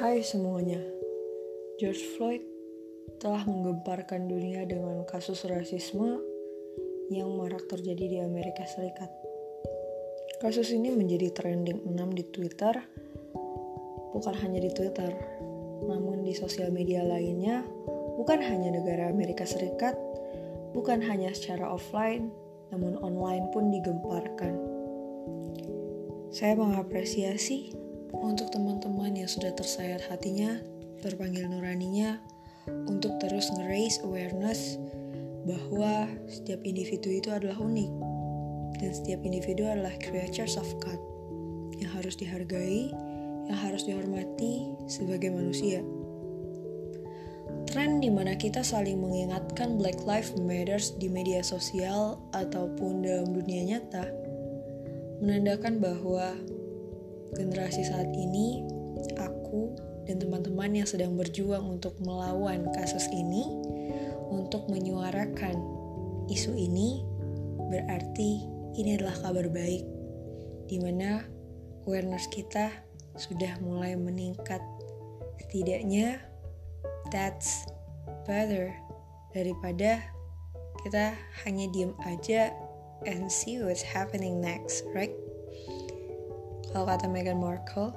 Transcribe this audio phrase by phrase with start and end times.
[0.00, 0.80] Hai semuanya,
[1.76, 2.40] George Floyd
[3.20, 6.16] telah menggemparkan dunia dengan kasus rasisme
[7.12, 9.12] yang marak terjadi di Amerika Serikat.
[10.40, 12.80] Kasus ini menjadi trending 6 di Twitter,
[14.16, 15.12] bukan hanya di Twitter,
[15.84, 17.60] namun di sosial media lainnya,
[18.16, 20.00] bukan hanya negara Amerika Serikat,
[20.72, 22.32] bukan hanya secara offline,
[22.72, 24.56] namun online pun digemparkan.
[26.32, 30.58] Saya mengapresiasi untuk teman-teman yang sudah tersayat hatinya,
[31.00, 32.18] terpanggil nuraninya,
[32.86, 34.78] untuk terus nge-raise awareness
[35.48, 37.90] bahwa setiap individu itu adalah unik
[38.78, 41.00] dan setiap individu adalah creatures of God
[41.80, 42.92] yang harus dihargai,
[43.48, 45.80] yang harus dihormati sebagai manusia.
[47.70, 53.62] Tren di mana kita saling mengingatkan Black Lives Matters di media sosial ataupun dalam dunia
[53.76, 54.10] nyata
[55.22, 56.34] menandakan bahwa
[57.34, 58.64] generasi saat ini,
[59.18, 59.74] aku
[60.08, 63.46] dan teman-teman yang sedang berjuang untuk melawan kasus ini,
[64.30, 65.54] untuk menyuarakan
[66.30, 67.02] isu ini,
[67.70, 68.42] berarti
[68.78, 69.84] ini adalah kabar baik,
[70.66, 71.26] di mana
[71.86, 72.70] awareness kita
[73.18, 74.62] sudah mulai meningkat.
[75.46, 76.22] Setidaknya,
[77.10, 77.66] that's
[78.26, 78.70] better
[79.34, 80.02] daripada
[80.86, 81.12] kita
[81.44, 82.54] hanya diem aja
[83.04, 85.12] and see what's happening next, right?
[86.70, 87.90] Kalau kata Meghan Markle,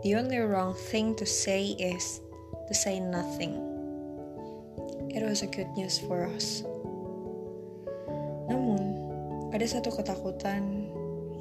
[0.00, 2.24] the only wrong thing to say is
[2.64, 3.60] to say nothing.
[5.12, 6.64] It was a good news for us.
[8.48, 8.96] Namun,
[9.52, 10.88] ada satu ketakutan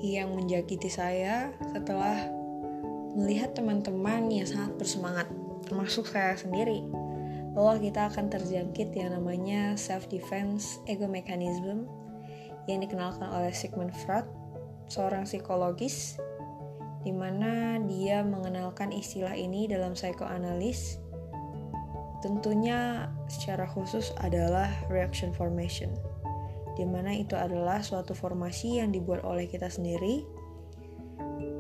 [0.04, 2.28] yang menjakiti saya setelah
[3.16, 5.28] melihat teman-teman yang sangat bersemangat,
[5.64, 6.84] termasuk saya sendiri,
[7.56, 11.88] bahwa kita akan terjangkit yang namanya self-defense ego mechanism
[12.68, 14.28] yang dikenalkan oleh Sigmund Freud,
[14.90, 16.20] seorang psikologis
[17.04, 21.00] di mana dia mengenalkan istilah ini dalam psikoanalis.
[22.20, 25.88] Tentunya secara khusus adalah reaction formation,
[26.76, 30.28] di mana itu adalah suatu formasi yang dibuat oleh kita sendiri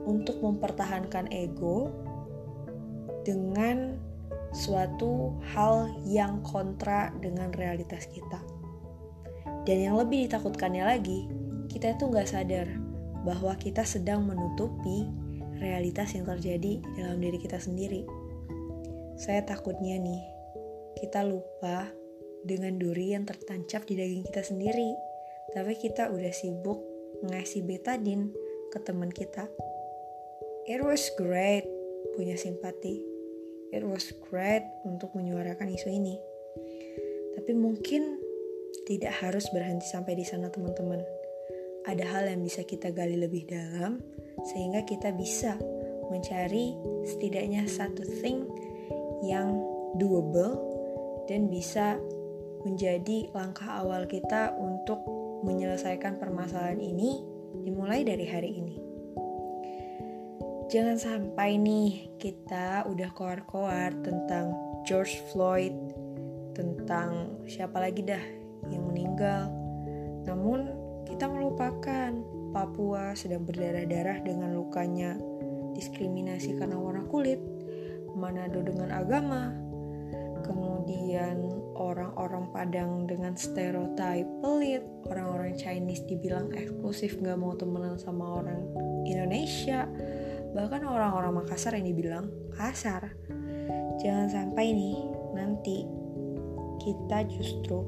[0.03, 1.87] untuk mempertahankan ego
[3.23, 3.95] dengan
[4.51, 8.41] suatu hal yang kontra dengan realitas kita.
[9.63, 11.29] Dan yang lebih ditakutkannya lagi,
[11.69, 12.67] kita itu nggak sadar
[13.23, 15.05] bahwa kita sedang menutupi
[15.59, 18.07] realitas yang terjadi di dalam diri kita sendiri.
[19.19, 20.23] Saya takutnya nih,
[20.99, 21.91] kita lupa
[22.47, 24.95] dengan duri yang tertancap di daging kita sendiri,
[25.51, 26.79] tapi kita udah sibuk
[27.27, 28.31] ngasih betadin
[28.71, 29.51] ke teman kita.
[30.69, 31.67] It was great
[32.15, 33.03] punya simpati.
[33.69, 36.15] It was great untuk menyuarakan isu ini.
[37.37, 38.17] Tapi mungkin
[38.89, 41.01] tidak harus berhenti sampai di sana teman-teman.
[41.85, 44.01] Ada hal yang bisa kita gali lebih dalam
[44.47, 45.59] sehingga kita bisa
[46.09, 46.73] mencari
[47.05, 48.47] setidaknya satu thing
[49.23, 49.59] yang
[49.97, 50.57] doable
[51.29, 51.99] dan bisa
[52.65, 54.99] menjadi langkah awal kita untuk
[55.45, 57.23] menyelesaikan permasalahan ini
[57.63, 58.75] dimulai dari hari ini.
[60.69, 64.53] Jangan sampai nih kita udah koar-koar tentang
[64.85, 65.73] George Floyd,
[66.53, 68.21] tentang siapa lagi dah
[68.69, 69.49] yang meninggal.
[70.29, 70.69] Namun
[71.09, 72.13] kita melupakan
[72.49, 75.15] Papua sedang berdarah-darah dengan lukanya,
[75.77, 77.37] diskriminasi karena warna kulit,
[78.17, 79.53] Manado dengan agama,
[80.41, 81.45] kemudian
[81.77, 88.65] orang-orang Padang dengan stereotip pelit, orang-orang Chinese dibilang eksklusif gak mau temenan sama orang
[89.05, 89.85] Indonesia,
[90.57, 92.25] bahkan orang-orang Makassar yang dibilang
[92.57, 93.13] kasar.
[94.01, 94.99] Jangan sampai nih
[95.37, 95.85] nanti
[96.81, 97.85] kita justru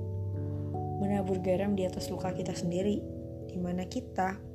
[1.01, 3.01] menabur garam di atas luka kita sendiri,
[3.49, 4.50] di mana kita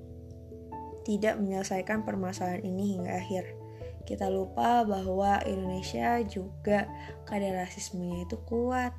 [1.06, 3.54] tidak menyelesaikan permasalahan ini hingga akhir.
[4.02, 6.90] Kita lupa bahwa Indonesia juga
[7.30, 8.90] kadar rasismenya itu kuat.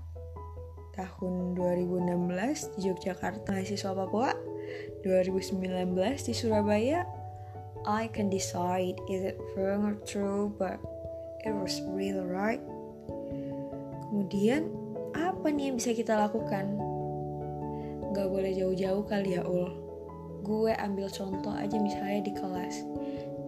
[0.96, 4.31] Tahun 2016 di Yogyakarta, mahasiswa Papua.
[5.03, 7.03] 2019 di Surabaya.
[7.87, 10.76] I can decide is it wrong or true, but
[11.47, 12.59] it was real right.
[14.08, 14.67] Kemudian,
[15.16, 16.76] apa nih yang bisa kita lakukan?
[18.11, 19.86] Gak boleh jauh-jauh kali ya, Ul
[20.47, 22.88] gue ambil contoh aja misalnya di kelas.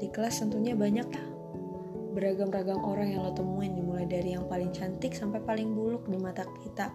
[0.03, 1.27] Di kelas tentunya banyak lah
[2.09, 6.43] beragam-ragam orang yang lo temuin dimulai dari yang paling cantik sampai paling buluk di mata
[6.65, 6.91] kita.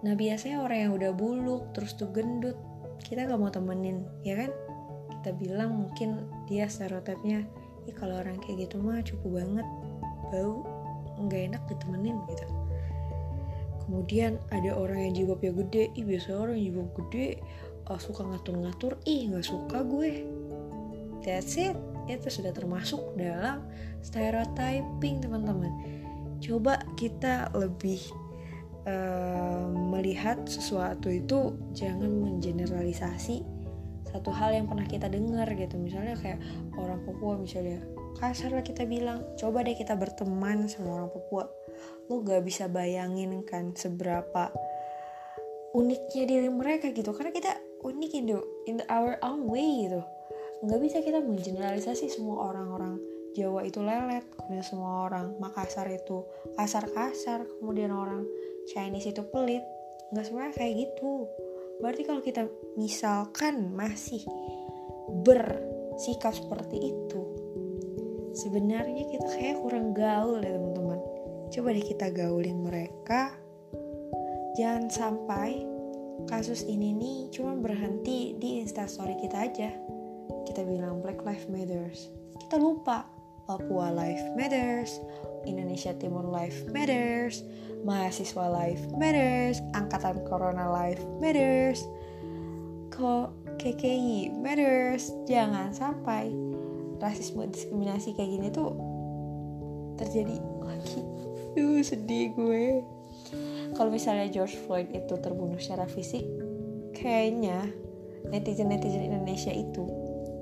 [0.00, 2.56] Nah biasanya orang yang udah buluk terus tuh gendut
[3.04, 4.50] kita gak mau temenin ya kan?
[5.20, 7.44] Kita bilang mungkin dia stereotipnya
[7.84, 9.66] Ih kalau orang kayak gitu mah cukup banget
[10.32, 10.64] bau
[11.20, 12.46] nggak enak ditemenin gitu.
[13.84, 17.44] Kemudian ada orang yang jilbabnya gede ih biasanya orang yang gede
[17.88, 19.00] uh, suka ngatur-ngatur.
[19.04, 20.12] Ih nggak suka gue.
[21.24, 21.76] That's it.
[22.04, 23.64] Itu sudah termasuk dalam
[24.04, 25.72] stereotyping teman-teman.
[26.44, 28.04] Coba kita lebih
[28.84, 33.40] uh, melihat sesuatu itu jangan mengeneralisasi
[34.14, 35.80] satu hal yang pernah kita dengar gitu.
[35.80, 36.38] Misalnya kayak
[36.78, 37.82] orang Papua misalnya
[38.14, 41.50] kasar lah kita bilang coba deh kita berteman sama orang Papua.
[42.06, 44.52] Lo gak bisa bayangin kan seberapa
[45.74, 47.10] uniknya diri mereka gitu.
[47.10, 47.52] Karena kita
[47.84, 50.00] unik in the, in the our own way gitu.
[50.64, 52.96] Nggak bisa kita mengeneralisasi semua orang-orang
[53.34, 56.22] Jawa itu lelet kemudian semua orang Makassar itu
[56.54, 58.24] kasar-kasar kemudian orang
[58.70, 59.62] Chinese itu pelit.
[60.14, 61.28] Nggak semuanya kayak gitu.
[61.82, 62.46] Berarti kalau kita
[62.78, 64.22] misalkan masih
[65.26, 67.34] bersikap seperti itu
[68.34, 71.00] sebenarnya kita kayak kurang gaul ya teman-teman.
[71.54, 73.38] Coba deh kita gaulin mereka.
[74.58, 75.73] Jangan sampai
[76.30, 79.70] kasus ini nih cuma berhenti di instastory kita aja.
[80.48, 82.08] Kita bilang Black Lives Matters.
[82.40, 83.06] Kita lupa
[83.44, 85.00] Papua Life Matters
[85.44, 87.44] Indonesia Timur Life Matters
[87.84, 91.84] mahasiswa Life Matters Angkatan Corona Life Matters
[92.88, 95.12] kok KKI Matters.
[95.28, 96.32] Jangan sampai
[97.02, 98.72] rasisme diskriminasi kayak gini tuh
[100.00, 101.00] terjadi lagi.
[101.54, 102.80] Duh sedih gue
[103.74, 106.24] kalau misalnya George Floyd itu terbunuh secara fisik
[106.94, 107.68] kayaknya
[108.30, 109.84] netizen-netizen Indonesia itu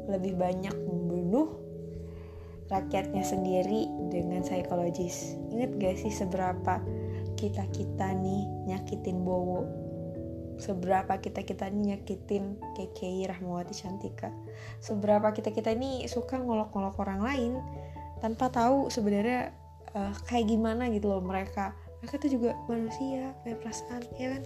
[0.06, 1.62] lebih banyak membunuh
[2.72, 5.36] rakyatnya sendiri dengan psikologis.
[5.52, 6.80] Ingat gak sih seberapa
[7.36, 9.68] kita-kita nih nyakitin Bowo?
[10.56, 14.30] Seberapa kita-kita nih nyakitin KKI Rahmawati Cantika?
[14.78, 17.52] Seberapa kita-kita ini suka ngolok-ngolok orang lain
[18.22, 19.50] tanpa tahu sebenarnya
[19.92, 21.74] uh, kayak gimana gitu loh mereka.
[22.02, 24.42] Mereka tuh juga manusia, punya perasaan, ya kan?